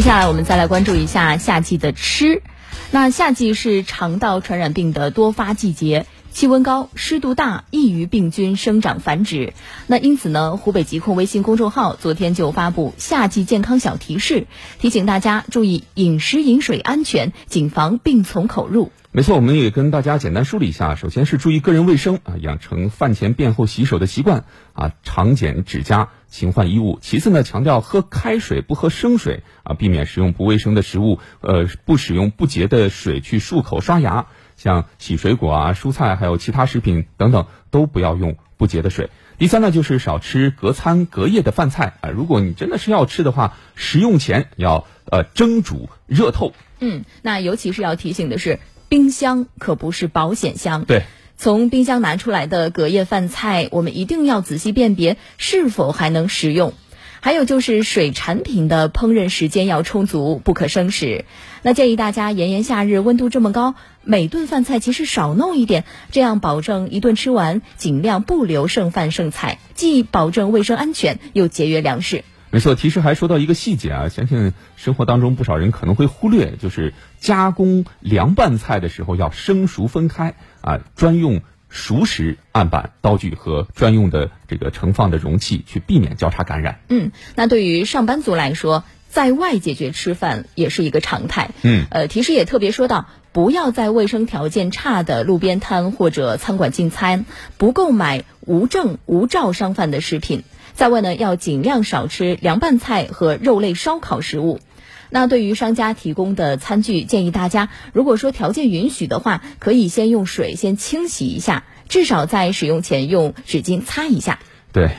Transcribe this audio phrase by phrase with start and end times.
[0.00, 2.40] 接下来我们再来关注一下夏季的吃。
[2.90, 9.52] 那夏季是肠道传染病的多发季节，气温高、湿度大，易于病菌生长繁殖。
[9.86, 14.46] 那因此呢，湖北疾控微信公众号昨天就发布夏季健康小提示，
[14.78, 18.92] 提醒大家注意饮食饮水安全，谨防病从口入。
[19.12, 20.94] 没错，我们也跟大家简单梳理一下。
[20.94, 27.00] 首先是注意个人卫生啊，养成饭前便后洗手的习惯啊，常剪指甲，勤换衣物。
[27.02, 34.28] 其次呢，强调喝开水不喝生水啊，避免食用不卫生的食物，呃，不使用不洁的水去漱口刷牙。
[34.60, 39.08] 像洗水果啊、蔬菜还有其他食品等等，都不要用不洁的水。
[39.38, 42.10] 第三呢，就是少吃隔餐隔夜的饭菜啊。
[42.10, 46.52] 如果你真的是要吃的话，食用前要呃蒸煮热透。
[46.78, 48.60] 嗯，那尤其是要提醒的是。
[48.90, 50.84] 冰箱可不是保险箱。
[50.84, 51.04] 对，
[51.36, 56.74] 从冰箱拿出来的隔夜饭菜，我们一定要仔细辨别是否还能食用。
[57.20, 61.26] 还有就是水产品的烹饪时间要充足，不可生食。
[61.62, 72.24] 那建议大家炎炎夏日温度这么高，每顿饭菜其实少弄一点，这样保证一顿吃完，尽量不留剩饭剩菜，既保证卫生安全，又节约粮食。
[72.52, 86.80] 没错，其实还说到一个细节啊，相信生活当中不少人可能会忽略，就是加工凉拌菜的时候要生熟分开啊，专用熟食案板、刀具和专用的这个盛放的容器，去避免交叉感染。
[86.88, 91.50] 嗯，那对于上班族来说，在外解决吃饭也是一个常态。
[91.62, 97.26] 嗯，呃，提示也特别说到，不要在卫生条件差的路边摊或者餐馆进餐，
[97.58, 100.44] 不购买无证无照商贩的食品。
[100.74, 104.60] 在外呢，要尽量少吃凉拌菜和肉类烧烤食物。
[105.10, 114.38] 那对于商家提供的餐具，建议大家，如果说条件允许的话，可以先用水先清洗一下，至少在使用前用纸巾擦一下。
[114.72, 114.90] 对，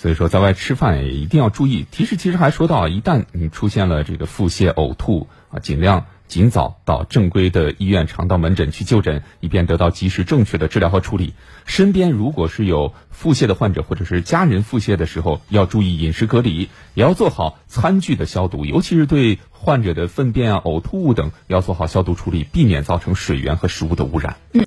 [0.00, 1.84] 所以说在外吃饭也一定要注意。
[1.90, 6.06] 提示其实还说到，一旦你出现了这个腹泻、呕吐啊，尽量。
[6.28, 11.32] 尽早到正规的医院肠道门诊去就诊，以便得到及时正确的治疗和处理。
[11.64, 24.36] 身边如果是有腹泻的患者，或者是家人腹泻的时候，要注意饮食隔离，也要做好餐具的消毒，尤其是对患者的粪便啊、呕吐物等，要做好消毒处理，避免造成水源和食物的污染。
[24.52, 24.56] 嗯。